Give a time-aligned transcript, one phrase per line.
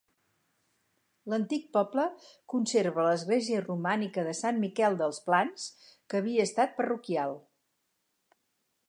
[1.33, 2.05] L'antic poble
[2.53, 5.69] conserva l'església romànica de Sant Miquel dels Plans,
[6.07, 7.39] que havia estat parroquial.